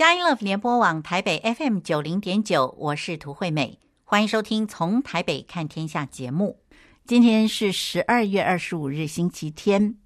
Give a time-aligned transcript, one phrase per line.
[0.00, 6.58] 佳音乐联播网台北 FM 九零点九，我是涂惠美，欢迎收听《从台北看天下》节目。
[7.04, 9.98] 今天是十二月二十五日，星期天，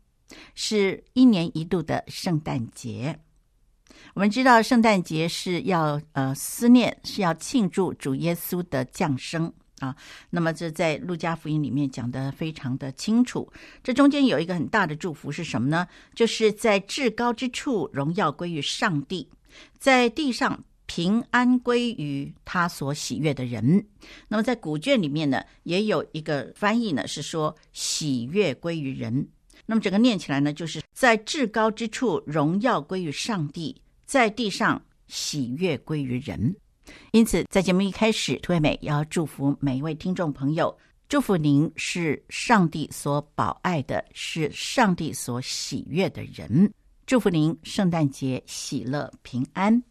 [0.56, 3.20] 是一年一度的圣诞节。
[4.14, 9.94] 我们知道，圣诞节是要呃思念，是要庆祝主耶稣的降生啊。
[10.28, 13.48] 那么这在路加福音里面讲得非常的清楚。
[13.84, 15.86] 这中间有一个很大的祝福是什么呢？
[16.16, 19.28] 就是在至高之处，荣耀归于上帝。
[19.78, 23.86] 在地上平安归于他所喜悦的人。
[24.28, 29.26] 那么在古卷里面呢，也有一个翻译呢，是说喜悦归于人。
[29.66, 36.54] 那么整个念起来呢，就是在至高之处荣耀归于上帝，在地上喜悦归于人。
[37.12, 40.76] 因此，在节目一开始，涂惠美要祝福每一位听众朋友，
[41.08, 46.70] 祝福您是上帝所宝爱的，是上帝所喜悦的人。
[47.06, 49.82] 祝福您圣诞节喜乐平安。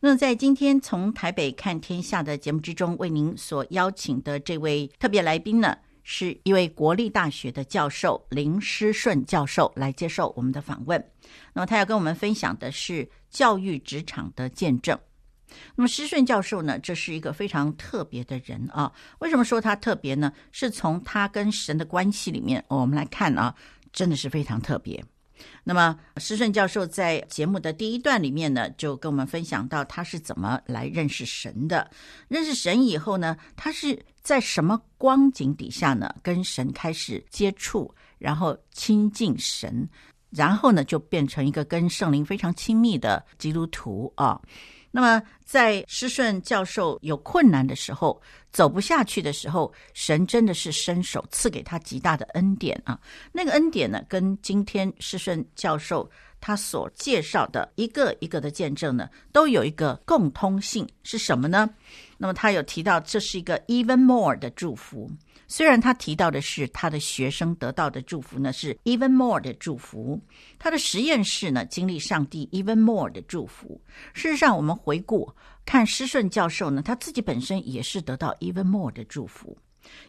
[0.00, 11.04] 那在今天从台北看天下的节目之中，为您所邀请的这位特别来宾呢，是一位国立大学的教授林诗顺教授来接受我们的访问。
[11.52, 14.98] 那么他要跟我们分享的是教育职场的见证。
[15.74, 18.90] 那么诗顺教授呢，这是一个非常特别的人啊。
[19.18, 20.32] 为什么说他特别呢？
[20.50, 23.54] 是从他跟神的关系里面，我们来看啊，
[23.92, 25.04] 真的是非常特别。
[25.64, 31.90] 那么，诗顺教授在节目的第一段里面呢，就跟我们分享到他是怎么来认识神的。
[32.28, 39.88] 认识神以后呢，他是在什么光景底下呢，跟神开始接触，然后亲近神，
[40.30, 44.40] 然后呢，就变成一个跟圣灵非常亲密的基督徒啊。
[44.94, 48.20] 那么，在师顺教授有困难的时候，
[48.52, 53.00] 走不下去的时候，神真的是伸手赐给他极大的恩典啊！
[53.32, 56.08] 那个恩典呢，跟今天师顺教授
[56.42, 61.70] 他所介绍的一个一个的见证呢，都有一个共通性，是什么呢？
[62.18, 65.08] 那么他有提到，这是一个 even more 的祝福。
[65.46, 70.20] 虽然他提到的是他的学生得到的祝福呢，是 even more 的祝福，
[70.58, 73.80] 他的实验室呢，经历上帝 even more 的祝福。
[74.12, 75.32] 事实上，我们回顾
[75.64, 79.56] 看诗顺教授呢，他自己本身也是得到 even more 的祝福，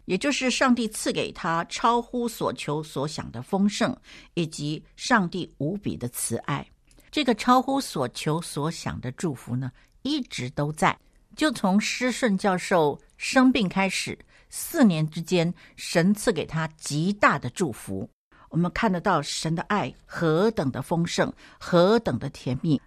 [0.05, 3.95] 也就是上帝赐给他超乎所求所想的丰盛，
[4.33, 6.67] 以及上帝无比的慈爱。
[7.11, 10.97] 这个超乎所求所想的祝福呢，一直都在，
[11.35, 14.17] 就从诗顺教授生病开始。
[14.49, 18.07] 四年之间，神赐给他极大的祝福。
[18.49, 22.79] 我们看得到神的爱何等的丰盛，何等的甜蜜。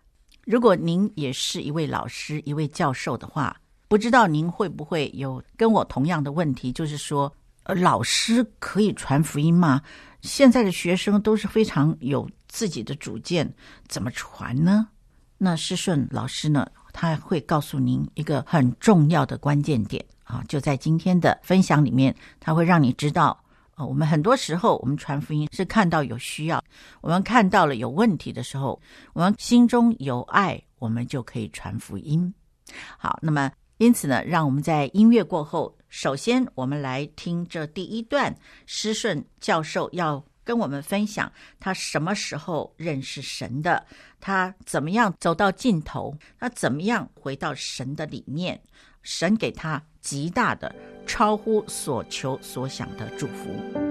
[0.45, 7.33] 如果您也是一位老师、一位教授的话，不知道您会不会有跟我同样的问题，就是说，
[7.63, 9.81] 呃，老师可以传福音吗？
[10.23, 13.53] 现在的学生都是非常有自己的主见，
[13.87, 14.89] 怎么传呢？
[15.39, 20.05] 那诗顺老师呢，他会告诉您一个很重要的关键点。
[20.25, 23.39] 啊，就在今天的分享里面，他会让你知道，
[23.77, 26.61] 呃，我们很多时候我们传福音是看到有需要，
[27.01, 28.81] 我们看到了有问题的时候，
[29.13, 32.35] 我们心中有爱，我们就可以传福音。
[32.99, 33.49] 好，那么
[33.79, 43.87] 因此呢，让我们在音乐过后，首先我们来听这第一段，诗顺教授要跟我们分享他什么时候认识神的，
[44.21, 48.61] 他怎么样走到尽头，他怎么样回到神的里面。
[49.03, 50.75] 神给他极大的、
[51.07, 53.86] 超乎所求所想的祝福。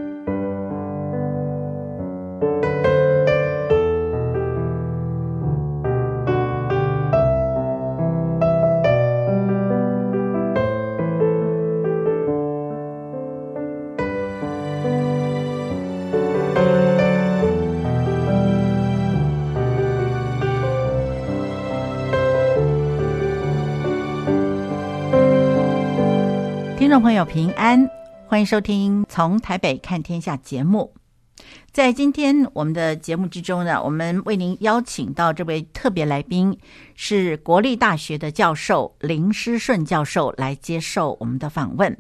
[26.96, 27.90] 众朋友平安，
[28.26, 30.94] 欢迎收听《从台北看天下》节目。
[31.74, 36.58] 在今天我们的节目之中呢，我们为您邀请到这位特别来宾，
[36.96, 41.98] 是国立大学的教授林诗顺教授来接受我们的访问。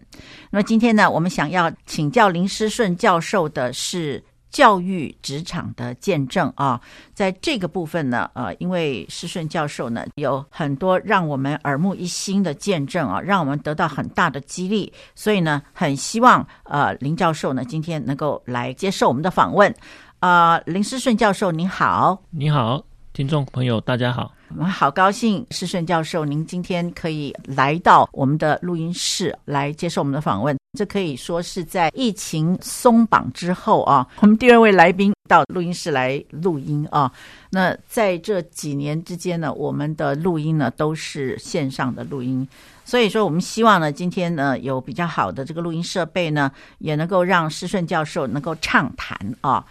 [0.49, 4.23] 那么今天呢，我们想要请教林诗顺教授的是。
[4.49, 6.79] 教育职场的见证啊，
[7.13, 19.73] 在这个部分呢，呃，因为诗顺教授呢有很多让我们耳目一新的见证啊，让我们得到很大的激励，所以呢，很希望呃林教授呢今天能够来接受我们的访问。
[20.19, 24.31] 呃，林诗顺教授您好，你好，听众朋友大家好。
[24.49, 30.55] 我们好高兴，诗顺教授，您今天可以来到我们的录音室来接受我们的访问。
[30.77, 37.11] 这可以说是在疫情松绑之后啊，我们第二位来宾到录音室来录音啊。
[37.49, 42.47] 那在这几年之间呢，我们的录音呢都是线上的录音，
[42.83, 49.65] 所以说我们希望呢，今天呢有比较好的这个录音设备呢，也能够让师顺教授能够畅谈啊。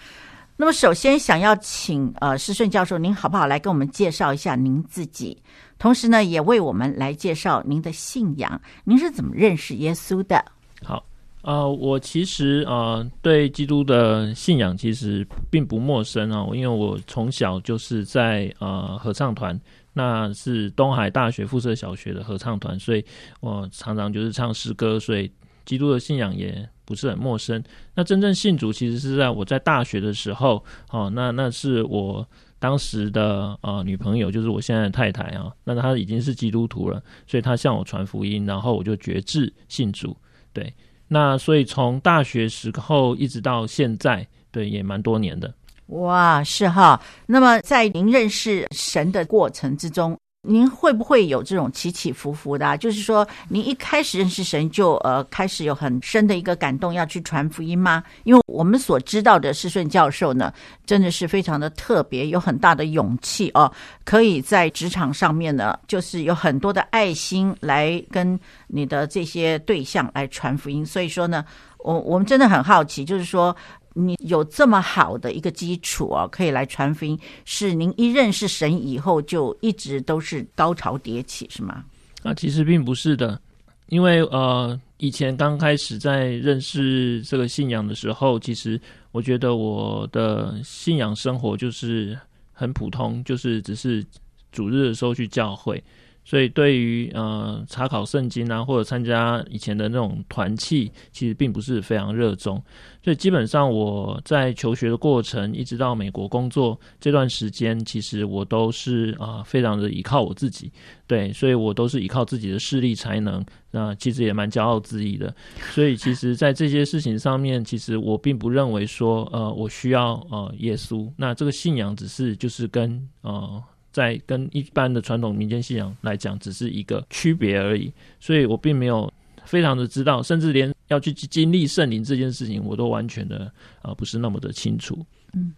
[0.57, 5.37] 那么首先想要请呃施顺教授，您好不好来跟我们介绍一下您自己，
[5.79, 10.45] 同时呢也为我们来介绍您的信仰，您是怎么认识耶稣的？
[10.83, 11.05] 好。
[11.43, 19.61] 呃，我其实呃对基督的信仰其实并不陌生哦，因为我从小就是在呃合唱团，
[19.93, 23.05] 那是东海大学附设小学的合唱团，所以
[23.41, 25.31] 我常常就是唱诗歌，所以
[25.65, 27.63] 基督的信仰也不是很陌生。
[27.95, 32.27] 那真正信主其实是在我在大学的时候，哦，那那是我
[32.59, 40.17] 当时的呃女朋友，就是我现在的太太啊，那她已经是基督徒了，所以她向我传福音，然后我就决志信主，
[40.53, 40.73] 对。
[41.07, 45.53] 那所以从大学时候一直到现在，对，也蛮多年的。
[45.89, 46.99] 哇，是哈。
[47.27, 52.77] 那么在您认识神的过程之中，您会不会有这种起起伏伏的啊？
[52.77, 58.05] 就是说，您一开始认识神就呃开始有很深的一个感动，要去传福音吗？
[58.25, 60.53] 因为我们所知道的施顺教授呢，
[60.85, 63.73] 真的是非常的特别，有很大的勇气哦，
[64.05, 70.85] 可以在职场上面呢，就是有很多的爱心来跟你的这些对象来传福音。
[70.85, 71.43] 所以说呢，
[71.79, 73.57] 我我们真的很好奇，就是说。
[73.95, 81.85] 你有这么好的一个基础啊，可以来传福音，是您一认识神以后就一直都是高潮迭起，是吗？
[82.23, 83.41] 啊，其实并不是的，
[83.87, 88.81] 因为呃，以前刚开始在认识这个信仰的时候，其实
[89.13, 92.19] 我觉得我的信仰生活就是
[92.53, 94.05] 很普通，就是只是
[94.51, 95.83] 主日的时候去教会。
[96.25, 102.57] 所以，对于呃查考圣经啊，或者参加以前的那种团契，其实并不是非常热衷。
[103.03, 110.73] 所以，基本上我在求学的过程，一直到美国工作这段时间，其实我都是啊、呃、非常的依靠我自己。
[111.07, 113.45] 对，所以我都是依靠自己的势力才能。
[113.71, 115.35] 那其实也蛮骄傲自意的。
[115.73, 121.13] 所以，其实，在这些事情上面，其实我并不认为说呃我需要呃耶稣。
[121.19, 123.63] 那这个信仰只是就是跟呃。
[123.95, 129.11] 在跟一般的传统民间信仰来讲，只是一个区别而已，所以我并没有
[129.45, 133.45] 非常的知道，甚至连要去经历圣灵这件事情，我都完全的
[133.83, 134.99] 啊、呃、不是那么的清楚。
[135.33, 135.55] 嗯，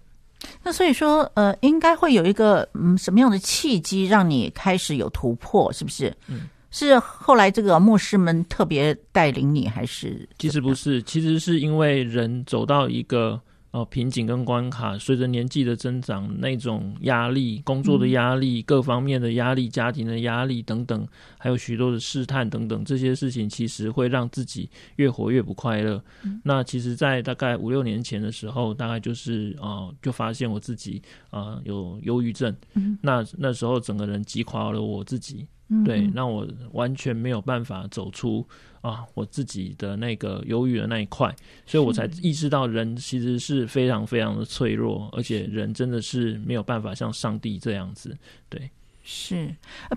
[0.63, 6.15] 那所以说，呃，应该会有一个嗯什么样的契机让你开始有突破，是不是？
[6.29, 10.29] 嗯，是后来这个牧师们特别带领你，还是？
[10.39, 13.41] 其实不是，其实是因为人走到一个。
[13.77, 21.07] 哦，瓶颈跟关卡，随着年纪的增长，那种压力、工作的压力、各方面的压力、家庭的压力等等，
[21.37, 26.03] 还有许多的试探等等，这些事情其实会让自己越活越不快乐。
[26.23, 32.57] 嗯、那其实，在大概五六年前的时候，大概就是啊、呃，就发现我自己啊、呃、有忧郁症。
[32.77, 35.47] 嗯、那那时候整个人击垮了我自己。
[35.85, 38.47] 对，让我完全没有办法走出
[38.83, 41.35] 啊我自己的那个忧郁的那一块，
[41.67, 48.17] 所以我才意识到人其实是非常非常的脆弱，而且人真的是没有办法像上帝这样子。
[48.49, 48.71] 对，
[49.03, 49.53] 是。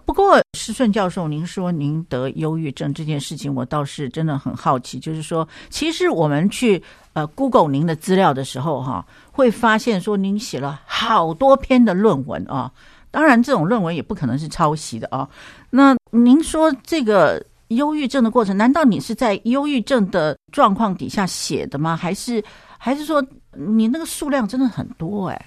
[0.08, 5.00] 不过施顺教授，您说您得忧郁症这件事情，我倒是真的很好奇。
[5.00, 6.82] 就是说，其实我们去
[7.14, 12.72] 呃 Google 您的资料的时候，哈，会发现说您写了好多篇的论文啊。
[13.12, 15.28] 当然，这种论文也不可能是抄袭的啊。
[15.70, 21.96] 那您说这个忧郁症的过程，难道你是在忧郁症的状况底下写的吗？
[21.96, 22.44] 还是
[22.78, 25.46] 还是说你那个数量真的很多哎？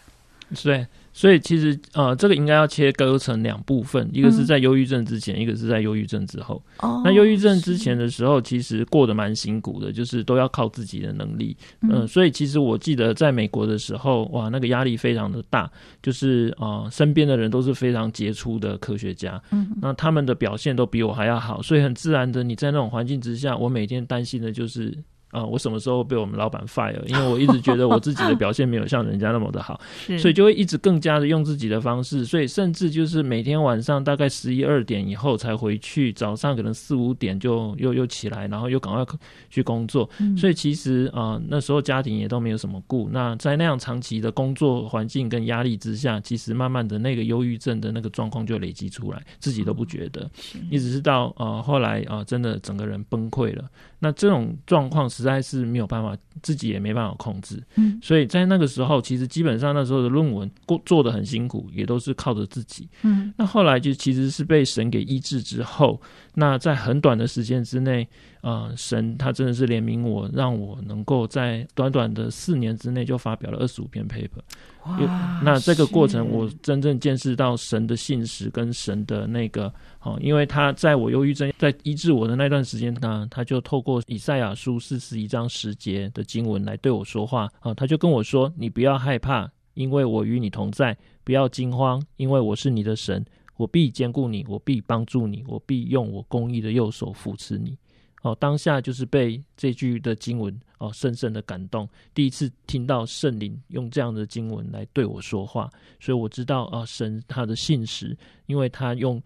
[0.55, 0.87] 是。
[1.13, 6.63] 所以其实呃，这个应该要切割成两部分，一个是在忧郁症之前，嗯、一个是在忧郁症之后。
[6.79, 11.57] 哦，那忧郁症之前的时候，其实过得蛮辛苦的，就是都要靠自己的能力。
[11.83, 15.71] 嗯、呃，所以其实我记得在美国的时候，哇，那个压力非常的大，
[16.03, 24.97] 就是啊、呃，身边的人都是非常杰出的科学家，嗯，那他们的表现都比我还要好，所以很自然的，你在那种环境之下，我每天担心的就是。
[25.33, 27.03] 啊、呃，我什么时候被我们老板 fire？
[27.07, 29.81] 因为我一直觉得我自己的表现没有像人家那么的好，
[30.21, 39.05] 所以就会一直更加的用自己的方式，所以甚至就是每天晚上大概十一二点以后才回去，早上可能四五点就又又起来，然后又赶快
[39.49, 40.09] 去工作。
[40.37, 43.09] 所以其实啊、呃，那时候家庭也都没有什么顾。
[43.11, 50.31] 那在那样长期的工作环境跟压力之下，其实慢慢的那个忧郁症的那个状况就累积出来，自己都不觉得，
[50.71, 53.65] 一直是到啊、呃、后来啊、呃，真的整个人崩溃了。
[54.05, 57.63] 那这种状况实在是没有办法，自己也没办法控制。
[57.77, 62.89] 嗯，所以在那个时候，其实基本上那时候的论文过做的很辛苦，也都是靠着自己。
[63.03, 66.03] 嗯，那后来就其实是被神给医治之后，
[66.35, 68.09] 那在很短的时间之内，
[68.43, 74.43] 呃，神他真的是怜悯我，让我能够在短短的四年之内就发表了二十五篇 paper。
[74.85, 93.25] 哇，那这个过程，我真正见识到神的信实跟神的那个，哦，因为他在我忧郁症在医治我的那段时间呢，他就透过以赛亚书四十一章十节的经文来对我说话啊，他就跟我说：“你不要害怕，因为我与你同在；不要惊慌，因为我是你的神，
[93.57, 97.79] 我必兼顾你，我必帮助你，我必用我公义的右手扶持你。”
[98.23, 101.89] 哦，当下就是被这句的经文哦深深的感动。
[102.15, 105.69] 第一次听到圣灵用这样的经文来对我说话，
[106.01, 109.21] 所以我知道啊，神他的信实，因为他用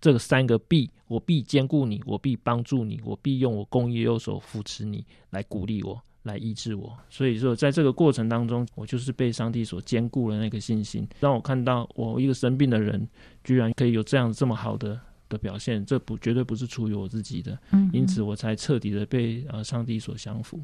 [0.00, 6.96] 这个三个必，我必坚固你，我必帮助你，我必用我公义右手扶持你，来鼓励我，来医治我。
[7.10, 13.06] 所以说，在这个过程当中，我就是被上帝所坚固的那个信心，让我看到我一个生病的人，
[13.44, 14.98] 居然可以有这样这么好的。
[15.28, 20.60] 的表现，这不绝对不是出于我自己的，嗯，因此我才彻底的被呃上帝所降服。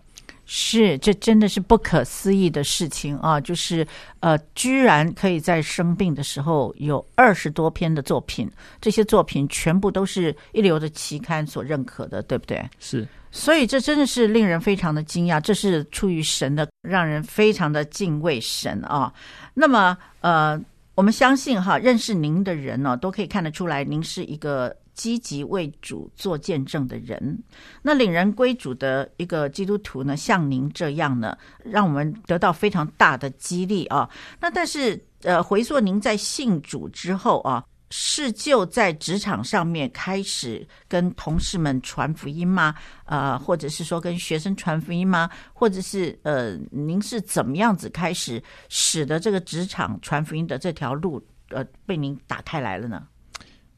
[0.47, 3.41] 是，这真的是不可思议的事情啊！
[3.41, 3.87] 就是
[4.21, 12.63] 呃，居然可以在生病的时候有二十多篇的作品，这些作品全部都是一流的期刊所认可的，对不对？
[12.79, 19.13] 是，所以这真的是令人非常的惊讶，这是出于神的，让人非常的敬畏神啊。
[19.55, 20.61] 那么呃。
[20.95, 27.37] 我们相信哈，认识您的人呢，都可以看得出来，您是一个积极为主做见证的人。
[27.83, 34.09] 那领人归主的一个基督徒呢，像您这样呢，让我们得到非常大的激励啊。
[34.41, 37.65] 那但是呃，回溯您在信主之后啊。
[37.97, 42.75] 是就在职场上面开始跟同事们传福音吗？
[43.05, 45.31] 呃，或者是说跟学生传福音吗？
[45.53, 53.07] 或者是呃，您是怎么样子开始使得这个职场传福音的这条路呃被您打开来了呢？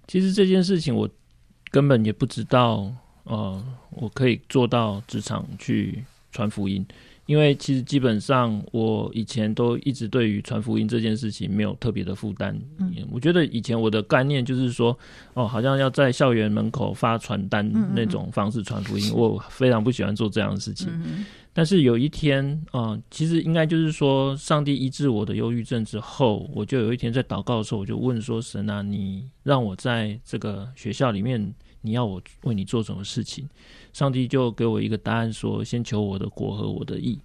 [0.07, 1.07] 其实这件事情我
[1.71, 2.91] 根本也不知道，
[3.25, 6.83] 呃，我可以做到职场去传福音。
[7.27, 12.57] 因为其实基本上，我以前都一直对于传福音这件事情没有特别的负担。
[12.79, 14.97] 嗯，我觉得以前我的概念就是说，
[15.35, 20.89] 哦，好像要在校园门口发传单那种方式传福音，我非常不喜欢做这样的事情。
[21.53, 33.49] 但是有一天，啊，其实应该就是说，上帝医治我的忧郁症之后，我就有一天在祷告的时候，我就问说：神啊，你让我在这个学校里面，你要我为你做什么事情？
[33.97, 37.19] 上帝就给我一个答案，说：先求我的国和我的义，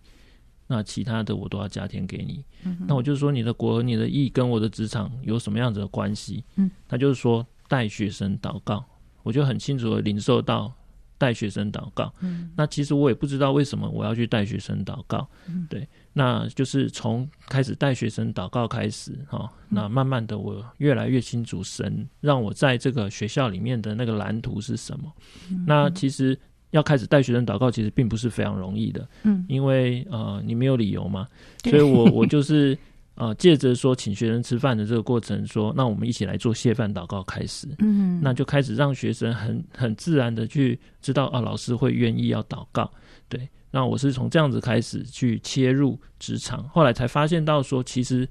[0.68, 2.46] 那其他的我都要加添给你。
[2.64, 6.46] 嗯、那我就说，你的国和你的义跟我的职场有什么样子的关系？
[6.56, 8.86] 嗯，他就是说带学生祷告，
[9.22, 10.72] 我就很清楚的领受到
[11.18, 12.14] 带学生祷告。
[12.22, 15.30] 嗯，那其实我也不知道为什么我要去带学生祷告。
[15.50, 25.12] 嗯，对，那就是从开始带学生祷告开始哈，那慢慢的我越来越清楚神让我在这个学校里面的那个蓝图是什么。
[25.50, 26.40] 嗯、那其实。
[26.72, 31.28] 要开始带学生祷告，其实并不是非常容易的，嗯，因为呃，你没有理由嘛，
[31.64, 32.78] 所以我我就是
[33.16, 42.92] 呃，借着说请学生吃饭的这个过程说，说那我们一起来做谢饭祷告开始，嗯，那就开始让学生很很自然的去知道啊，老师会愿意要祷告，
[43.30, 48.28] 对，那我是从这样子开始去切入职场，后来才发现到说，其实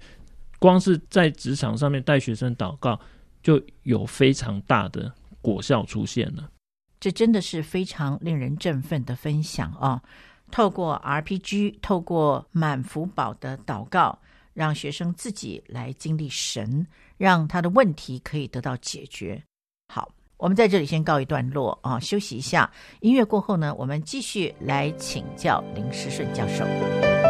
[0.59, 2.99] 光是在职场上面带学生祷告，
[3.42, 6.50] 就有非常大的果效出现了。
[7.00, 10.00] 这真的是非常令人振奋的分享啊！
[10.50, 14.19] 透过 RPG，透过满福宝的祷告，
[14.52, 19.42] 让学生自己来经历神，让他的问题可以得到解决。
[19.88, 22.71] 好，我们在这里先告一段落啊，休息一下。
[23.00, 27.30] 音乐过后呢，我们继续来请教林诗顺教授。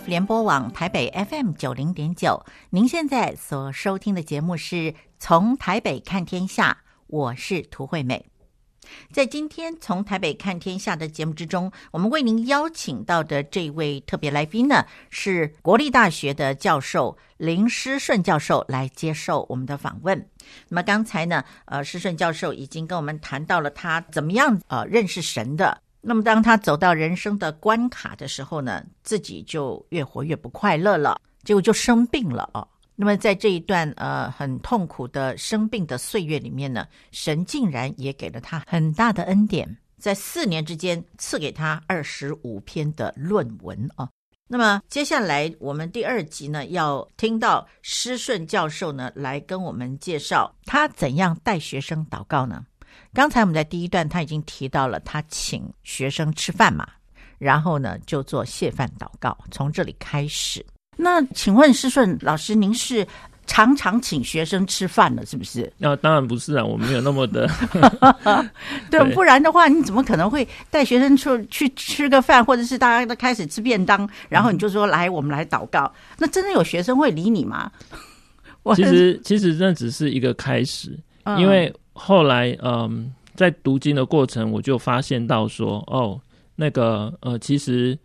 [0.00, 8.26] 联播网台北 FM 九零点九，您现在所收听的节目是从台北看天下，我是涂惠美。
[9.12, 20.28] 在今天从台北看天下的节目之中，我们为您邀请到的这位特别来宾呢，是国立大学的教授林诗顺教授来接受我们的访问。
[20.68, 25.80] 那么刚才呢，呃，诗顺教授已经跟我们谈到了他怎么样呃认识神的。
[26.06, 32.68] 那么当他走到人生的关卡的时候呢，自己就越活越不快乐了，结果就生病了哦。
[32.94, 44.08] 那么在这一段呃很痛苦的生病的岁月里面呢，神竟然也给了他很大的恩典，在四年之间赐给他二十五篇的论文啊。
[44.46, 52.64] 那么接下来我们第二集呢，要听到施顺教授呢来跟我们介绍他怎样带学生祷告呢？
[53.12, 56.86] 刚才我们在第一段他已经提到了他请学生吃饭嘛，
[57.38, 60.64] 然后呢就做谢饭祷告，从这里开始。
[60.96, 63.06] 那请问施顺老师，您是
[63.46, 65.70] 常常请学生吃饭了，是不是？
[65.76, 67.50] 那、啊、当然不是啊，我没有那么的。
[68.90, 75.92] 对，对不然的话，你怎么可能会带学生出去吃个饭，或者是大家都开始吃便当，然后你就说、嗯、来，我们来祷告？
[76.18, 77.70] 那真的有学生会理你吗？
[78.76, 86.20] 其实，其实那只是一个开始，嗯、因为后来，嗯，在读经的过程，我就发现到说，哦，
[86.56, 87.98] 那个，呃，其实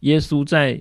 [0.00, 0.80] 耶稣在。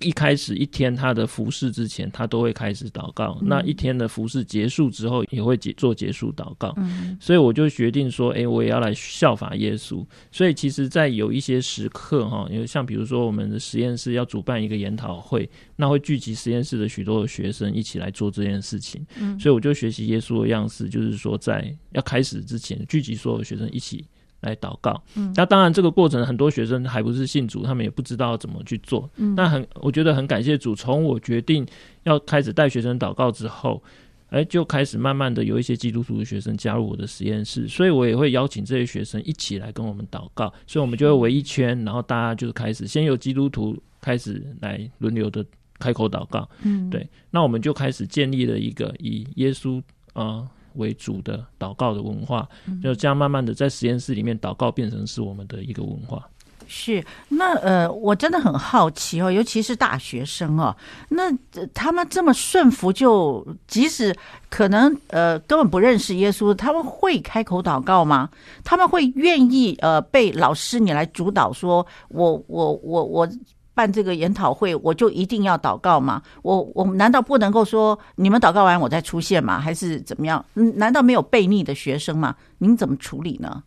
[0.00, 3.38] 一开始一天他的服事之前，他都会开始祷告。
[3.40, 6.74] 嗯、那一天的服事结束之后，也会结做结束祷告。
[6.76, 10.04] 嗯，所以我就决定说，哎，我也要来效法耶稣。
[10.30, 19.04] 所以其实，在有一些时刻哈，因为像比如说我们的实验室要主办一个研讨会，那会聚集实验室的许多的学生一起来做这件事情。
[19.20, 24.04] 嗯，所以我就学习耶稣的样式，就是说在要开始之前，聚集所有学生一起。
[24.40, 31.66] 来祷告，嗯，那当然这个过程很多学生还不是信主，他们也不知道怎么去做，嗯，那很我觉得很感谢主，从我决定
[32.04, 33.82] 要开始带学生祷告之后，
[34.30, 45.44] 哎，就开始慢慢的有一些基督徒的学生加入我的实验室，所以我也会邀请这些学生一起来跟我们祷告，所以我们就会围一圈，然后大家就是开始先由基督徒开始来轮流的
[45.80, 49.80] 开口祷告，嗯，对，那我们就开始建立了一个以耶稣
[50.12, 50.24] 啊。
[50.24, 52.48] 呃为主的祷告的文化，
[52.82, 56.28] 就这样慢慢的在实验室里面祷告变成是我们的一个文化。
[56.70, 60.76] 是，那呃，我真的很好奇哦，尤其是大学生哦，
[61.08, 61.34] 那
[61.72, 64.14] 他们这么顺服，就即使
[64.50, 68.28] 可能呃根本不认识耶稣，他们会开口祷告吗？
[68.64, 73.28] 他们会愿意呃被老师你来主导说，我我我我。
[73.78, 76.20] 办这个研讨会，我就一定要祷告吗？
[76.42, 79.60] 我我难道不能够说你们祷告完我再出现吗？
[79.60, 80.44] 还是怎么样？
[80.54, 82.34] 难道没有悖逆的学生吗？
[82.58, 83.62] 您怎么处理呢？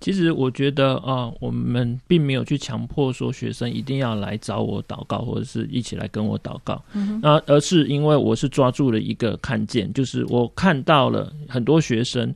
[0.00, 6.84] 其实我觉得啊，我们并没有去强迫说学生一定要来找我祷告，或者是一起来跟我祷告。
[6.92, 12.34] 嗯，而而是因为我是抓住了一个看见，就是我看到了很多学生。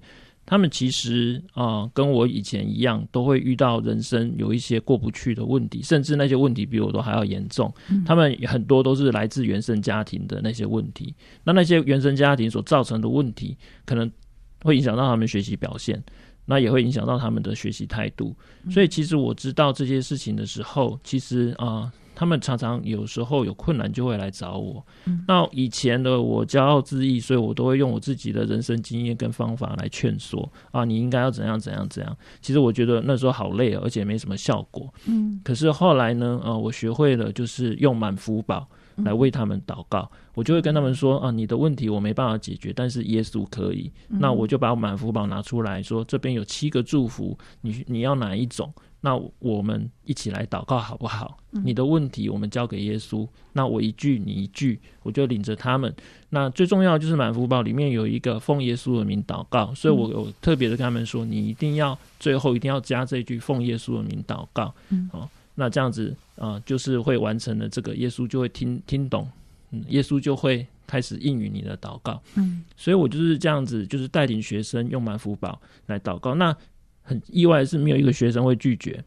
[0.53, 7.73] 他们其实啊、呃，跟我以前一样，都会遇到人生有一些过不去的问题，甚至那些问题比我都还要严重。
[7.88, 14.12] 嗯、他们很多都是来自原生家庭的那些问题，那那些原生家庭所造成的问题，可能
[14.61, 16.05] 会影响到他们学习表现，
[16.45, 18.37] 那也会影响到他们的学习态度。
[18.71, 21.67] 所以，其实我知道这些事情的时候，其实啊。
[21.67, 24.85] 呃他们常常有时候有困难就会来找我。
[25.07, 32.16] 嗯、那以前的我骄傲自义，所以我都会用我自己的人生经验跟方法来劝说啊，你应该要怎样怎样怎样。
[32.40, 34.92] 其实我觉得那时候好累，而且没什么效果。
[35.07, 40.09] 嗯，可是后来呢，呃，我学会了就是用满福宝来为他们祷告。
[40.12, 43.90] 嗯、我就会跟他们说啊，你的问题我没办法解决，但是耶稣可以。
[44.11, 48.72] 嗯、那我就把满福宝拿出来说，这边有七个祝福，你你要哪一种？
[49.05, 51.37] 那我们一起来祷告好不好？
[51.51, 53.29] 你的问题我们交给耶稣。
[53.53, 55.93] 那我一句你一句，我就领着他们。
[56.31, 64.73] 那最重要就是满福宝里面有一个奉耶稣的名祷告，所以我有特别的跟他们说，你一定要最后一定要加这句奉耶稣的名祷告。
[64.88, 69.29] 嗯，好，那这样子啊、呃，就是会完成了这个，耶稣就会听听懂，
[69.73, 72.23] 嗯，耶稣就会开始应允你的祷告。
[72.37, 76.35] 嗯，所以我就是这样子，就是带领学生用满福宝来祷告。
[76.37, 76.57] 那
[77.03, 79.03] 很意外的是，没有一个学生会拒绝，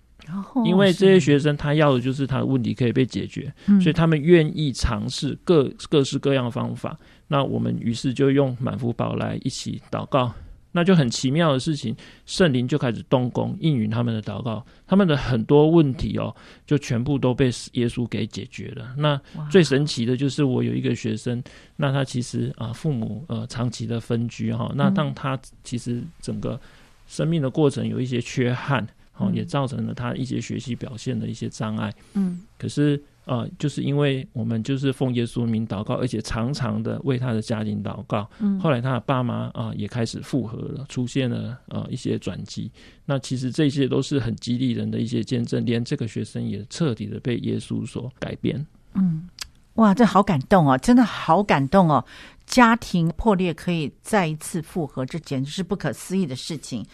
[0.66, 6.98] 因为这些学生他要的就是他的问题可以被解决，所以他们愿意尝试各各式各样的方法。
[7.28, 10.32] 那我们于是就用满福宝来一起祷告，
[10.72, 16.36] 那就很奇妙的事情，圣灵就开始动工，应允他们的祷告，他们的很多问题哦，
[16.68, 18.94] 就全部都被耶稣给解决了。
[18.98, 21.42] 那最神奇的就是我有一个学生，
[21.78, 26.60] 那他其实啊父母呃长期的分居哈，那当他其实整个。
[27.08, 28.86] 生命的过程有一些缺憾，
[29.18, 31.94] 哦，也造成了他一些学习表现的一些障碍。
[32.14, 38.30] 嗯，可是呃，就是因为我们就是奉耶稣名祷告，而且常常的为他的家庭祷告。
[38.40, 42.70] 嗯，后来他的爸妈啊、呃、也开始复合了，出现了呃一些转机。
[43.06, 48.64] 那其实这些都是很激励人的一些见证，连这个学生也彻底的被耶稣所改变。
[48.94, 49.28] 嗯，
[49.76, 52.06] 哇，这好感动哦，真的好感动哦。
[52.46, 56.86] 家庭破裂可以再一次复合，这简直是不可思议的事情。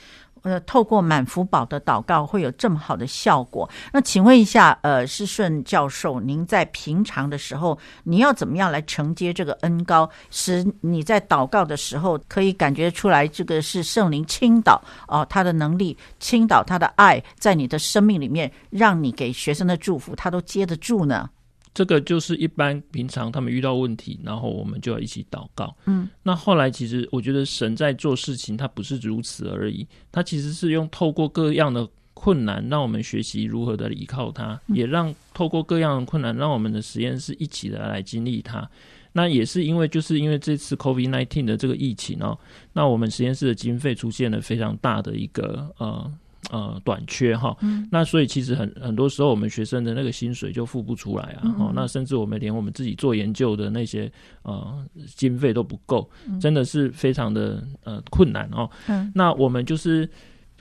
[0.44, 3.70] 呃，透过满福宝的祷告会有这么好的效果。
[3.94, 21.30] 那请问一下，呃，施顺教授，您在平常的时候，你要怎么样来承接这个恩膏，使你在祷告的时候可以感觉出来，这个是圣灵倾倒啊，他的能力倾倒他的爱在你的生命里面，让你给学生的祝福，他都接得住呢？
[21.74, 25.74] 这个就是一般平常他们遇到问题，然后我们就要一起祷告。
[25.86, 38.70] 嗯，那后来其实我觉得神在做事情，他不是如此而已，他其实是用透过各样的困难，让我们学习如何的依靠他，也让透过各样的困难，让我们的实验室一起的来经历它。
[39.14, 42.38] 那也是因为就是因为这次 COVID-19 的这个疫情哦，
[42.74, 46.12] 那我们实验室的经费出现了非常大的一个呃。
[46.50, 54.84] 呃，短缺哈，嗯、那所以其实很很多时候，我们学生的那个薪水就付不出来啊，哦、嗯，那甚至我们连我们自己做研究的那些呃
[55.16, 58.70] 经费都不够，真的是非常的呃困难哦。
[58.88, 60.10] 嗯，那我们就是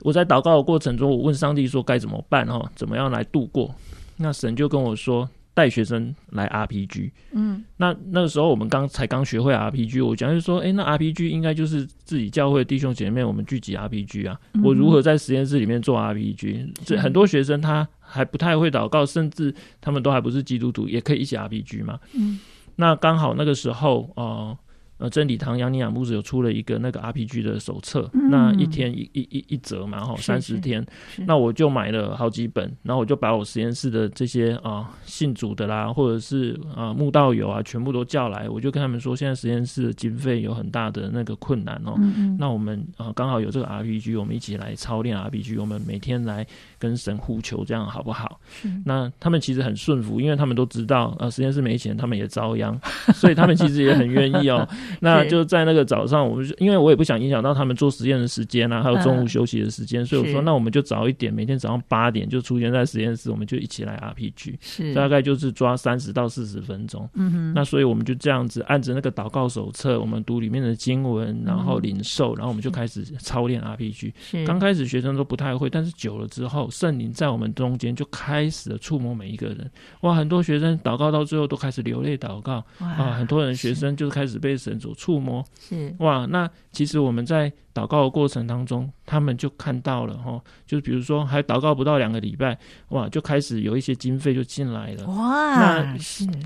[0.01, 3.73] 我在祷告的过程中，我问上帝说该怎么办哦，怎么样来度过？
[4.17, 5.27] 那神就跟我说。
[5.53, 16.71] 带学生来 RPG，嗯，那那个时候我们刚才刚学会 RPG，我讲就是说，哎、欸，那 RPG 应该就是自己教会的弟兄姐妹我们聚集 RPG 啊，嗯、我如何在实验室里面做 RPG？
[16.85, 22.39] 这很多学生他还不太会祷告，甚至他们都还不是基督徒，也可以一起 RPG 嘛，嗯，
[22.77, 24.23] 那刚好那个时候哦。
[24.23, 24.57] 呃
[25.01, 30.85] 呃，真理堂杨尼亚牧师有出了一个那个 RPG 的手册，嗯、那一天一一一一折嘛，哈，三十天，
[31.25, 46.45] 那我就买了好几本，然后我就把我实验室的这些啊、呃、信主的啦，或者是啊慕、呃、道友啊，全部都叫来，我就跟他们说，现在实验室的经费有很大的那个困难哦，嗯嗯，那我们啊刚、呃、好有这个 RPG，我们一起来操练 RPG，我们每天来
[46.81, 48.41] 跟神呼求，这样好不好？
[48.83, 52.75] 那他们其实很顺服，因为他们都知道，呃，实验室没钱，他们也遭殃，
[53.13, 54.67] 所以他们其实也很愿意哦。
[54.99, 67.07] 那就在那个早上，我们就因为我也不想影响到他们做实验的时间啊，还有中午休息的时间，嗯、所以我说那我们就早一点，每天早上八点就出现在实验室，我们就一起来 RPG，是大概就是抓三十到四十分钟。
[67.13, 74.13] 嗯哼，那所以我们就这样子按着那个祷告手册，我们读里面的经文，然后领受，然后我们就开始操练 RPG。
[74.17, 79.69] 是刚开始学生都不太会，但是久了之后，圣灵在我们中间就开始了触摸每一个人。
[80.01, 82.65] 哇，很多学生祷告到最后都开始流泪祷告。
[82.79, 85.45] 啊，很多人学生就开始被神所触摸。
[85.59, 85.93] 是。
[85.99, 92.57] 哇，那其实我们在祷告的过程当中，他们就看到了哈，就是比如说还祷告不到两个礼拜，
[92.91, 95.57] 哇，就开始有一些经费就进来了哇。
[95.57, 95.97] 那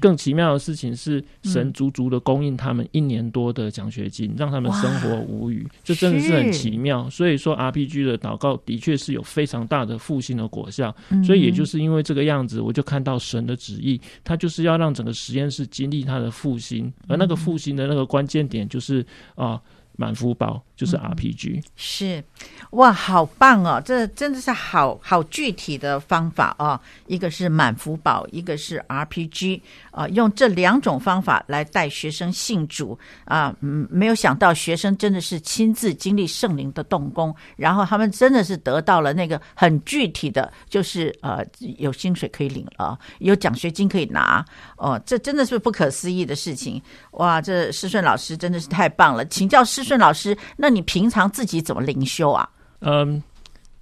[0.01, 7.08] 更奇妙的事情是，神足足的供应他们一年多的奖学金，嗯、让他们生活无虞，这真的是很奇妙。
[7.08, 10.91] 所以说，RPG 的祷告的确是有非常大的复兴的果效。
[11.23, 19.54] 所以也就是因为这个样子，我就看到神的旨意，他就是要让整个实验室经历他的复兴，而那个复兴的那个关键点就是啊。
[19.54, 19.62] 呃
[19.97, 22.23] 满福宝就是 RPG，、嗯、是
[22.71, 23.81] 哇，好棒哦！
[23.86, 26.77] 这真的是好好具体的方法哦。
[27.08, 33.55] 一个是满福宝，一个是 RPG 啊、呃，用这两种方法来带学生信主啊。
[33.62, 41.41] 嗯，没有想到学生真的是亲自经历圣灵的动工，然后他们真的是得到了那个很具体的，就是呃
[41.77, 45.01] 有薪水可以领了，有奖学金可以拿哦。
[45.05, 46.81] 这真的是不可思议的事情
[47.12, 47.41] 哇！
[47.41, 49.84] 这师顺老师真的是太棒了，请教施。
[49.85, 52.49] 顺老师，那你平常自己怎么灵修啊？
[52.81, 53.21] 嗯，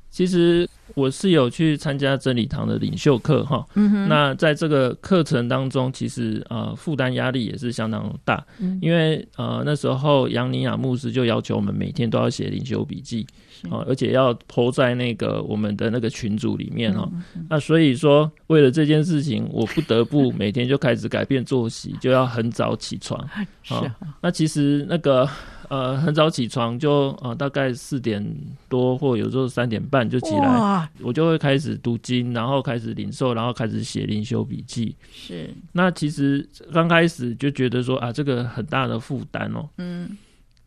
[0.10, 3.66] 其实我是有去参加真理堂的领袖课哈。
[3.74, 13.26] 嗯哼，那在这个课程当中，其实呃负担压力也是相当大，嗯、因为呃那时候杨尼亚牧师就要求我们每天都要写领修笔记
[13.72, 17.10] 啊，是而且要 po 在那个我们的那个群组里面哈。
[17.50, 23.20] 那所以说，为了这件事情，我不得不每天就开始改变作息，就要很早起床
[23.70, 23.82] 啊。
[23.82, 25.28] 是那其实那个。
[25.70, 28.24] 呃，很早起床就呃，大概四点
[28.68, 34.96] 多或有时候三点半就起来，我就会开始读经，然后开始领受，然后开始写灵修笔记。
[35.12, 39.70] 是，那其实刚开始就觉得说啊，这个很大的负担哦。
[39.78, 40.18] 嗯，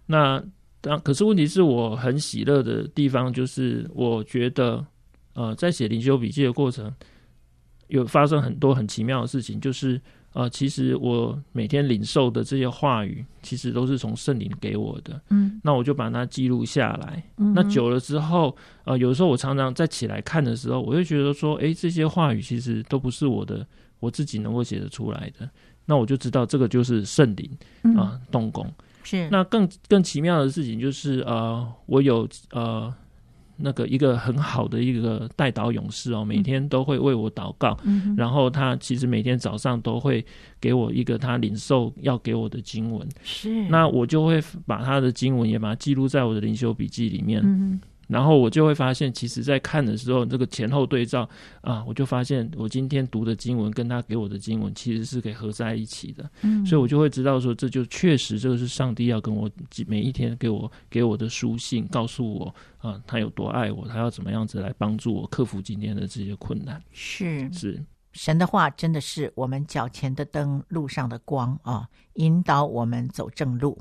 [0.07, 0.43] 那
[0.81, 4.85] 当可是问题是我很喜乐的地方，就是我觉得
[5.35, 6.93] 呃，在写灵修笔记的过程，
[7.89, 10.01] 有发生很多很奇妙的事情，就是。
[10.37, 15.19] 啊、呃，其实我每天领受的这些话语，其实都是从圣灵给我的。
[15.31, 17.25] 嗯，那我就把它记录下来。
[17.39, 23.67] 嗯，那久了之后，呃，有时候我常常再起来看的时候，我会觉得说，诶，这些话语其实都不是我的，
[23.99, 25.49] 我自己能够写得出来的。
[25.87, 27.51] 那我就知道这个就是圣灵
[27.97, 28.71] 啊、呃、动工。
[29.05, 29.31] 是。
[29.31, 32.93] 那更更奇妙的事情就是，呃，我有呃。
[33.57, 40.25] 那个一个很好的一个代祷勇士哦，每天都会为我祷告，嗯、然后他其实每天早上都会
[40.61, 47.43] 给我一个他领受要给我的经文，是，那我就会把他的经文也把它记录在我的灵修笔记里面，
[48.07, 51.29] 然后我就会发现，其实在看的时候，这个前后对照
[51.61, 56.31] 啊，我就发现我今天读的经文跟他给我的经文其实是可以合在一起的。
[56.43, 59.51] 嗯，所以我就会知道说，这就确实这个是上帝要跟我
[59.89, 66.81] 每一天给我给我的书信，告诉我啊，他有多爱我，他要怎么样子来帮助我克服今天的这些困难。
[66.93, 73.77] 是是，神的话真的是我们脚前的灯，路上的光啊，引导我们走正路。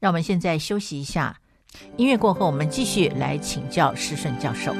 [0.00, 1.38] 让我们现在休息一下。
[1.96, 4.74] 音乐过后，我们继续来请教施顺教授。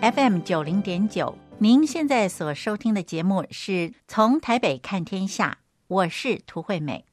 [0.00, 7.04] FM 九零点九，您现在所收听的节目是从台北看天下，我是涂惠美。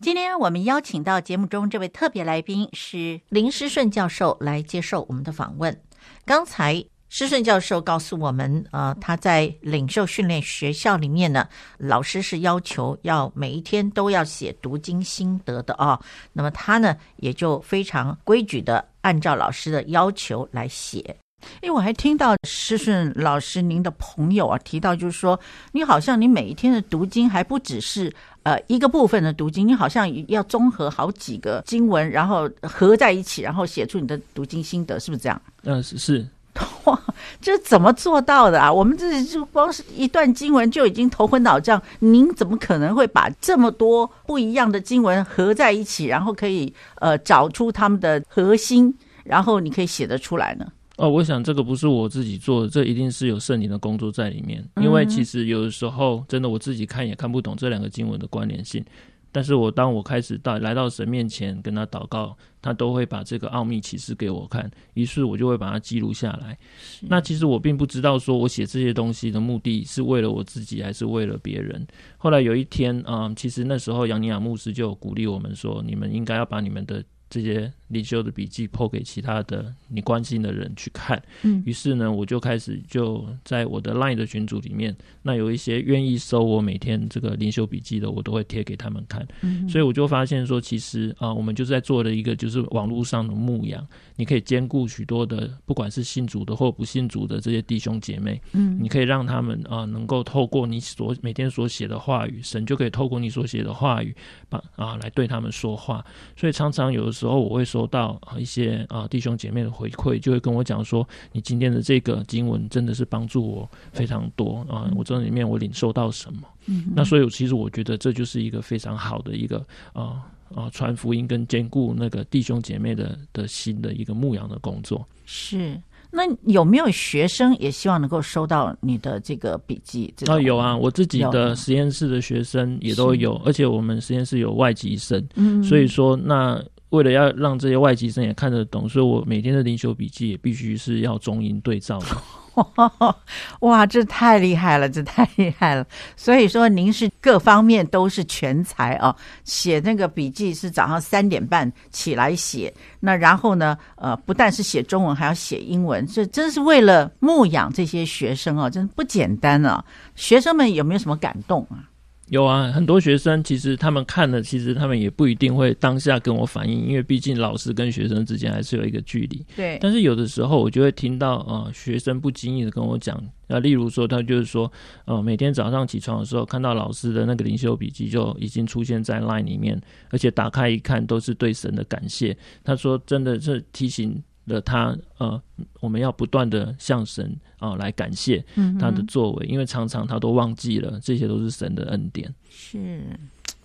[0.00, 5.80] 今天我们邀请到节目中这位特别来宾是林诗顺教授来接受我们的访问。
[6.24, 16.00] 刚才诗顺教授告诉我们，呃，他在领袖训练学校里面呢，老师是要求要每一天都要写读经心得的啊、
[16.32, 21.16] 那么他呢，也就非常规矩的按照老师的要求来写。
[21.62, 25.38] 因为我还听到施顺老师您的朋友啊提到，就是说
[25.72, 35.40] 你好像你每一天的读经还不只是呃一个部分的读经，你好像要综合好几个经文，然后合在一起，然后写出你的读经心得，是不是这样？
[35.64, 36.26] 嗯， 是是。
[36.84, 37.00] 哇，
[37.40, 38.70] 这怎么做到的啊？
[38.70, 50.66] 我们这就光是一段经文就已经头昏脑胀，您怎么可能会把这么多不一样的经文合在一起，然后可以呃找出他们的核心，然后你可以写得出来呢？
[51.00, 54.62] 哦，我想这个不是我自己做的，这一定是有圣灵的工作在里面。
[54.82, 58.84] 因为其实有的时候，真的我自己看也看不懂这两个经文的关联性。
[59.32, 66.58] 但是我当我开始到来到神面前跟他祷告，他都会把这个奥秘启示给我看，于是我就会把它记录下来。
[67.00, 71.86] 那其实我并不知道说我写这些东西的目的是为了我自己还是为了别人。
[72.18, 104.14] 后来有一天啊、嗯，其实那时候杨尼亚牧师就鼓励我们说，你们应该要把你们的这些灵修的笔记 po 给其他的你关心的人去看，嗯，于是呢，我就开始就在我的 Line 的群组里面，那有一些愿意收我每天这个灵修笔记的，我都会贴给他们看，嗯，所以我就发现说，其实啊，我们就是在做的一个就是网络上的牧养，你可以兼顾许多的，不管是信主的或不信主的这些弟兄姐妹，嗯，你可以让他们啊，能够透过你所每天所写的话语，神就可以透过你所写的话语，
[104.48, 106.04] 把啊来对他们说话，
[106.36, 114.90] 所以常常有的时候我会收到啊一些啊弟兄姐妹的回馈，就会跟我讲说，你今天的这个经文真的是帮助我非常多啊！
[114.94, 116.40] 我这里面我领受到什么？
[116.66, 119.64] 嗯，那所以其实我觉得这就是一个非常好的一个
[119.94, 125.06] 啊啊传福音跟兼顾那个弟兄姐妹的的心的一个牧羊的工作。
[125.24, 130.12] 是，那有没有学生也希望能够收到你的这个笔记？
[130.26, 136.62] 啊，有啊，我自己的实验室的学生也都有，而且我们实验室有外籍生，嗯，所以说那。
[136.90, 142.16] 为了要让这些外籍生也看得懂，所以我每天的灵修笔记也必须是要中英对照的。
[143.60, 145.86] 哇，这太厉害了，这太厉害了！
[146.16, 149.14] 所以说您是各方面都是全才啊。
[149.44, 159.82] 写那个笔记是早上三点半起来写，那然后呢，呃，不但是写中文，还要写英文，这真是为了牧养这些学生啊，真不简单啊！
[160.16, 161.88] 学生们有没有什么感动啊？
[162.30, 169.44] 有啊，很多学生其实他们看了，其实他们也不一定会当下跟我反映，因为毕竟老师跟学生之间还是有一个距离。
[169.56, 169.76] 对。
[169.80, 174.70] 但是有的时候我就会听到啊、呃，学生不经意的跟我讲，啊，例如说他就是说，
[175.06, 182.36] 呃，每天早上起床的时候看到老师的那个灵修笔记就已经出现在 LINE 里面，而且打开一看都是对神的感谢。
[182.62, 184.22] 他说真的是提醒。
[184.50, 185.40] 的他呃，
[185.78, 187.24] 我们要不断的向神
[187.58, 188.44] 啊、呃、来感谢
[188.78, 192.34] 他的作为，嗯、因为常常他都忘记了，这些都是神的恩典。
[192.50, 193.02] 是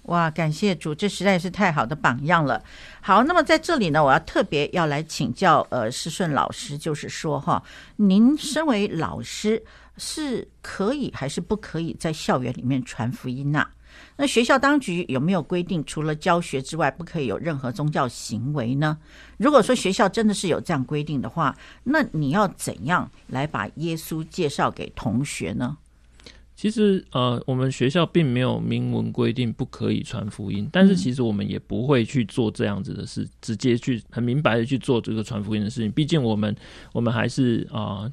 [0.04, 2.64] 哇，感谢主，这实在是太好的榜样了。
[3.02, 7.64] 好，那么在这里呢，我要特别要来请教呃施顺老师，就是说哈，
[7.96, 9.62] 您身为老师
[9.98, 13.72] 是可以还是不可以在校园里面传福音呢、啊？
[14.18, 18.98] 那学校当局有没有规定，除了教学之外，不可以有任何宗教行为呢？
[19.38, 25.78] 如果说学校真的是有这样规定的话，那你要怎样来把耶稣介绍给同学呢？
[26.56, 35.92] 其实，呃，我们学校并没有明文规定不可以传福音，但是其实我们也不会去做这样子的事，直接去很明白的去做这个传福音的事情。
[35.92, 36.56] 毕竟我们，
[36.94, 38.04] 我们还是啊。
[38.04, 38.12] 呃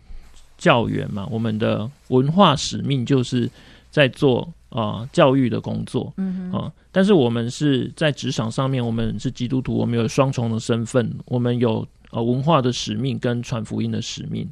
[0.58, 3.50] 教员嘛，我们的文化使命就是
[3.90, 14.50] 在做啊、呃、教育的工作，嗯啊、呃，但是我们是在职场上面，我们是基督徒，我们有双重的身份，我们有呃文化的使命跟传福音的使命。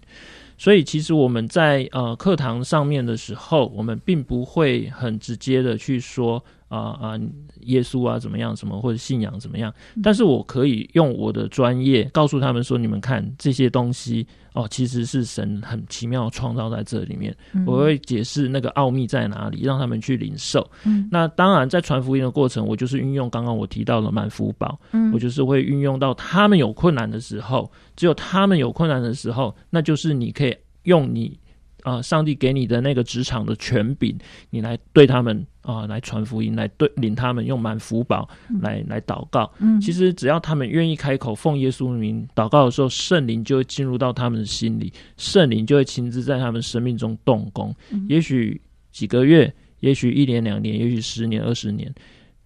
[0.56, 7.20] 所以，其实我们在呃课堂上面的时候，我们并不会很直接的去说啊啊、
[7.62, 9.74] 耶稣啊怎么样，什么或者信仰怎么样。
[10.02, 17.36] 但是我可以用我的专业告诉他们说：你们看这些东西哦，其实是神很奇妙创造在这里面。
[17.66, 20.64] 我会解释那个奥秘在哪里，让他们去领受。
[21.10, 24.80] 那当然，在传福音的过程，我就是运用刚刚我提到的满福宝，
[25.12, 27.70] 我就是会运用到他们有困难的时候。
[27.96, 31.38] 只有他们有困难的时候，那就是你可以用你
[31.82, 34.16] 啊、呃，上帝给你的那个职场的权柄，
[34.50, 38.28] 你来对他们啊、呃，来传福音，来对领他们用满福宝
[38.60, 39.50] 来来祷告。
[39.58, 47.74] 嗯，其实只要他们愿意开口奉耶稣名祷告的时候，圣灵就会进入到他们的心里，圣灵就会亲自在他们生命中动工。
[47.90, 51.92] 嗯、也许几个月，也许一年两年，也许十年二十年。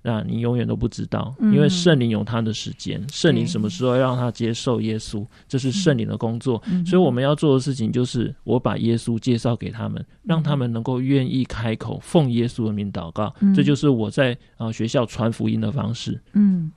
[0.07, 6.63] 那你永远都不知道，因为圣灵有他的时间，圣灵什么时候要让他接受耶稣，这是圣灵的工作。
[6.85, 13.35] 所以我们要做的事情就是，我把耶稣介绍给他们，让他们能够愿意开口奉耶稣的名祷告。
[13.57, 16.21] 这就是我在啊学校传福音的方式。
[16.35, 16.71] 嗯，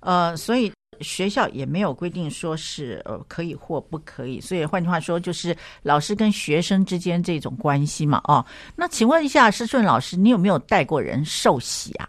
[0.00, 4.40] 呃，所以学校也没有规定说是呃可以或不可以。
[4.40, 8.20] 所以换句话说，就是老师跟学生之间这种关系嘛。
[8.24, 12.08] 哦，那请问一下施顺老师，你有没有带过人受洗啊？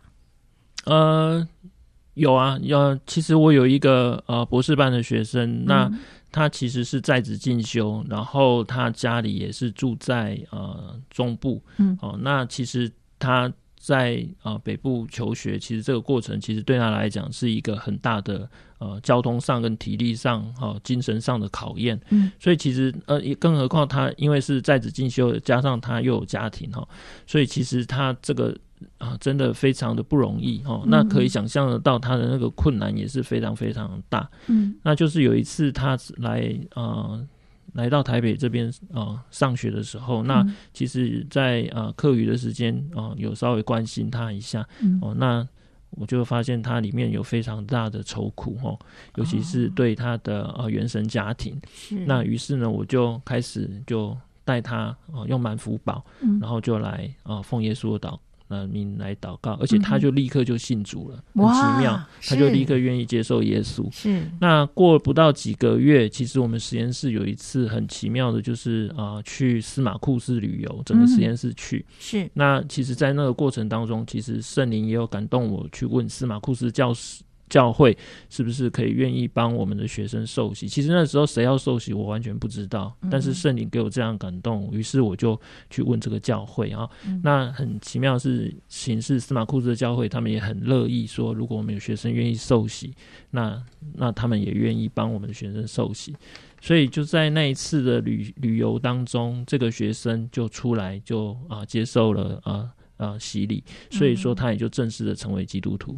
[0.86, 1.48] 呃，
[2.14, 2.98] 有啊，有。
[3.06, 5.92] 其实我有一个呃博士班的学生，嗯、那
[6.32, 26.88] 他其实是在职进修，然后他家里也是住在呃中部，嗯，哦、呃，那其实他在呃北部求学，其实这个过程其实对他来讲是一个很大的呃交通上跟体力上哈、呃、精神上的考验，嗯，所以其实呃也更何况他因为是在职进修，加上他又有家庭哈、呃，
[27.26, 28.56] 所以其实他这个。
[28.98, 30.84] 啊，真的非常的不容易哦。
[30.88, 34.30] 那可以想象得到他的那个困难也是非常非常大。
[34.48, 37.26] 嗯，那就是有一次他来呃
[37.74, 44.68] 来到台北这边呃上学的时候，那其实在呃课余的时间啊、呃，有稍微关心他一下。
[45.02, 45.48] 哦，那
[45.92, 48.78] 我就发现他里面有非常大的愁苦哦，
[49.16, 51.60] 尤其是对他的呃原生家庭。
[52.06, 56.06] 那于是呢，我就开始就带他呃用满福宝，
[56.42, 58.20] 然后就来啊、呃、奉耶稣的祷。
[58.48, 63.92] 呃，您来祷告，而且他就立刻就信主了，嗯、很奇妙，他就立刻愿意接受耶稣。
[63.92, 71.86] 是，那过不到几个月，其实我们实验室有一次很奇妙的，就是啊、呃，去司马库斯旅游，整个实验室去。
[71.90, 77.24] 嗯、是，那其实，在那个过程当中，其实圣灵也有感动我去问司马库斯教师。
[77.50, 77.98] 教会
[78.30, 80.68] 是不是可以愿意帮我们的学生受洗？
[80.68, 82.96] 其实那时候谁要受洗，我完全不知道。
[83.10, 86.90] 但是圣灵给我这样感动，于是我就去问这个教会啊。
[87.24, 92.94] 那很奇妙是，形式司马库斯的教会，他们也很乐意说，如果我们有学生愿意受洗，
[93.32, 96.16] 那那他们也愿意帮我们的学生受洗。
[96.62, 105.96] 所以就在那一次的旅旅游当中，这个学生就出来就啊接受了啊啊洗礼，所以说他也就正式的成为基督徒。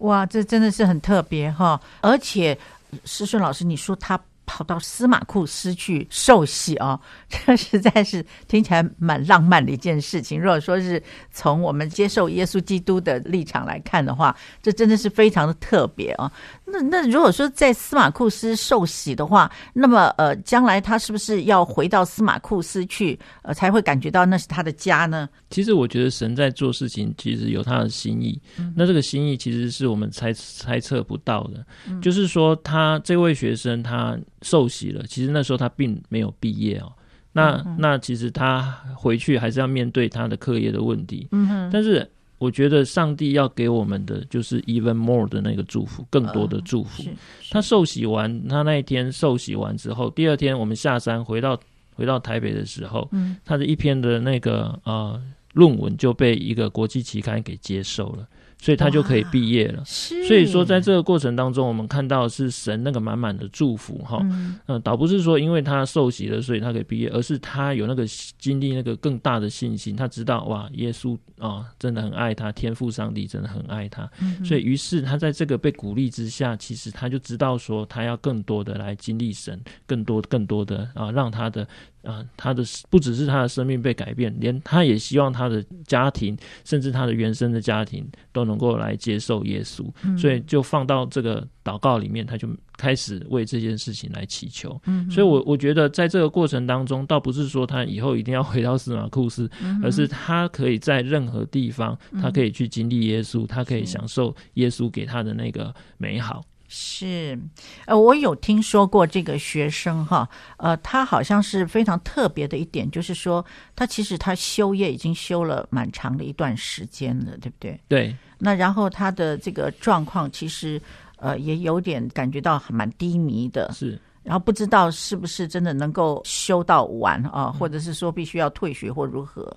[0.00, 1.80] 哇，这真的是很特别哈！
[2.00, 2.56] 而且
[3.04, 10.40] 师顺老师，你说他跑到司马库斯去受洗啊，这实在是听起来蛮浪漫的一件事情。
[10.40, 11.00] 如果说是
[11.32, 16.32] 从我们接受耶稣基督的立场来看的话，这真的是非常的特别啊。
[16.72, 25.28] 那那如果说在司马库斯受洗的话，那么呃，将来他是不是要回到司马库斯去，呃，才会感觉到那是他的家呢？
[25.50, 28.40] 其实我觉得神在做事情，其实有他的心意。
[28.58, 31.64] 嗯、那这个心意其实是我们猜猜测不到的。
[31.88, 36.92] 嗯、就是说，他这位学生他受洗了，其实那时候他并没有毕业哦。
[37.32, 41.28] 那、嗯、那其实他回去还是要面对他的课业的问题。
[41.32, 42.08] 嗯哼，但是。
[42.40, 47.02] 我觉得上帝要给我们的就是 even more 的那个祝福，更多的祝福。
[47.02, 47.10] 呃、
[47.50, 51.60] 他受洗完，他那一天受洗完之后，第二天我们下山回到
[51.94, 55.22] 回到台北的时候，嗯、他的一篇的那个呃
[55.52, 58.26] 论文就被一个国际期刊给接受了。
[58.60, 59.82] 所以他就可以毕业了。
[59.84, 64.20] 所以说，在这个过程当中，我们看到是神那个满满的祝福哈。
[64.24, 68.04] 嗯，呃，倒不是说因为他受洗了，所以他可以毕业，而是他有那个
[68.38, 69.96] 经历那个更大的信心。
[69.96, 74.08] 他知道哇，耶稣啊，真的很爱他，天父上帝真的很爱他。
[74.20, 81.66] 嗯，所以于是他在这个被鼓励之下，其实他就知道说，他要更多的来经历神，更多更多的啊，让他的
[82.02, 94.80] 啊，他的不只是他的生命被改变，连他也希望他的家庭，甚至他的原生的家庭都能够来接受耶稣，嗯、所以就放到这个祷告里面，他就开始为这件事情来祈求。
[94.86, 106.42] 嗯，所以我我觉得在这个过程当中，倒不是说他以后一定要回到司马库斯，嗯、而是他可以在任何地方，他可以去经历耶稣，他可以享受耶稣给他的那个美好。
[106.72, 107.36] 是，
[107.84, 113.44] 呃，我有听说过这个学生哈，呃，他好像是非常特别的一点，就是说
[113.74, 117.80] 他其实他修业已经修了蛮长的一段时间了，对不对？
[117.88, 118.16] 对。
[118.38, 120.80] 那然后他的这个状况其实
[121.16, 124.00] 呃也有点感觉到蛮低迷的，是。
[124.22, 129.52] 然后不知道是不是真的能够修到完啊，或者是说必须要退学或如何？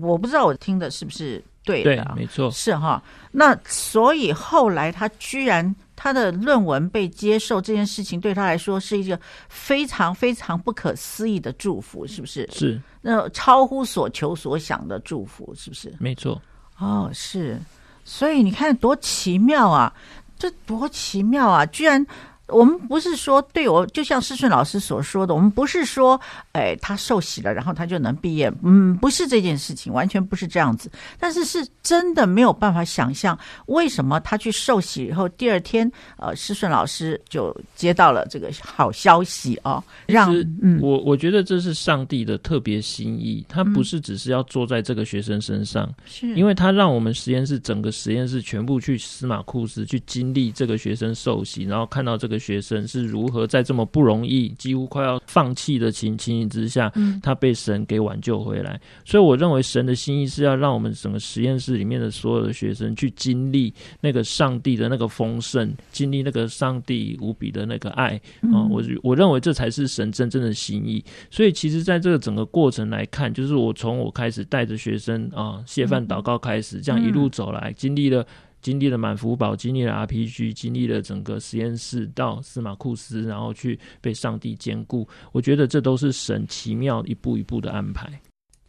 [0.00, 2.02] 我不知道我听的是不是对的？
[2.06, 3.02] 对，没错，是哈。
[3.30, 5.76] 那所以后来他居然。
[6.00, 9.18] 他的论文被接受这件事情对他来说是一个
[9.48, 12.48] 非常非常不可思议的祝福，是不是？
[12.52, 15.92] 是，那超乎所求所想的祝福，是不是？
[15.98, 16.40] 没错。
[16.78, 17.58] 哦，是。
[18.04, 19.92] 所以你看多奇妙啊！
[20.38, 21.66] 这多奇妙啊！
[21.66, 22.06] 居然。
[22.48, 26.18] 我们不是说对我，就像施顺老师所说的，我们不是说，
[26.52, 30.90] 哎，他受洗了，然后他就能毕业，嗯，不是这件事情，完全不是这样子。
[31.18, 52.37] 但是是真的没有办法想象，为什么他去受洗以后，第二天，呃，施顺老师就接到了这个好消息哦，让嗯，我我觉得这是上帝的特别心意，他不是只是要坐在这个学生身上，是因为他让我们实验室整个实验室全部去司马库斯去经历这个学生受洗，然后看到这个。
[52.38, 58.80] 学生是如何在这么不容易、几乎快要放弃的情情形之下，他被神给挽救回来。
[59.04, 68.20] 所以，我认为神的心意是要让我们整个实验室里面的所有的学生去经历那个上帝的那个丰盛，经历那个上帝无比的那个爱
[68.52, 68.62] 啊！
[68.70, 71.04] 我我认为这才是神真正的心意。
[71.30, 78.26] 所以，其实，在这个整个过程来看，就是我从我开始带着学生啊，谢饭祷告开始，这样一路走来，经历了。
[78.60, 85.08] 经历了满福宝，经历了 RPG，经历了整个实验室到司马库斯，然后去被上帝坚固。
[85.32, 88.08] 我觉得这都是神奇妙一步一步的安排。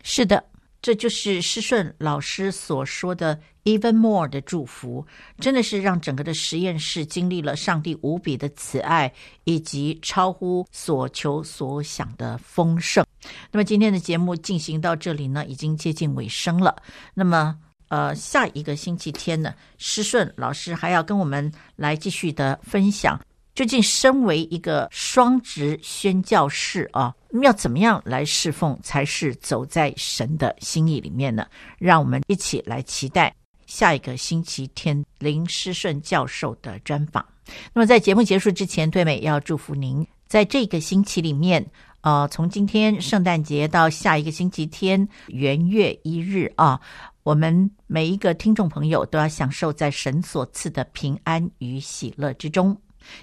[0.04, 0.44] 是的，
[0.82, 5.06] 这就是施顺老师所说的 “even more” 的祝福，
[5.40, 9.12] 真的是让整个的实验室经历了上帝无比的慈爱，
[9.44, 13.04] 以及超乎所求所想的丰盛。
[13.52, 16.76] 那么今天的节目进行到这里呢，已经接近尾声了。
[17.14, 17.58] 那么。
[17.90, 23.20] 呃，下一个星期天呢，施顺老师还要跟我们来继续的分享，
[23.54, 31.46] 究竟身为一个双职宣教士啊，要怎么样来侍奉才是走在神的心意里面呢？
[31.78, 33.34] 让我们一起来期待
[33.66, 37.26] 下一个星期天林施顺教授的专访。
[37.74, 41.66] 那么在节目结束之前，对美要祝福您，在这个星期里面，
[42.02, 46.80] 呃，从今天圣诞节到下一个星期天元月一日啊。
[47.24, 52.76] 我们每一个听众朋友都要享受在神所赐的平安与喜乐之中，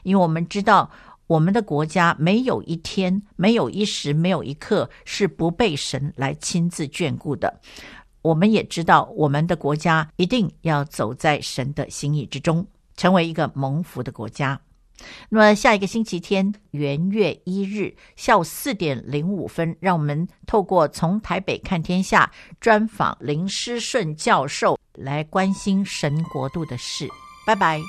[0.03, 0.90] 因为我们知道
[1.26, 7.61] 我们的国家没有一天、没有一时、没有一刻是不被神来亲自眷顾的。
[8.22, 12.66] 我们也知道我们的国家一定要走在神的心意之中，
[12.97, 14.61] 成为一个蒙福的国家。
[15.28, 22.30] 那么下一个星期天元月一日下午四点零五分，让我们透过从台北看天下
[22.61, 27.09] 专访林诗顺教授，来关心神国度的事。
[27.47, 27.80] 拜拜。